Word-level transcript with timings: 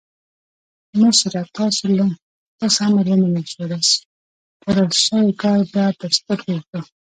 مشره 1.01 1.41
تاسو 1.57 1.85
امر 2.85 3.05
ومنل 3.09 3.45
شو؛ 3.51 3.61
راسپارل 3.71 4.89
شوی 5.05 5.33
کار 5.41 5.59
به 5.71 5.83
پر 5.99 6.11
سترګو 6.19 6.49
وکړم. 6.55 6.85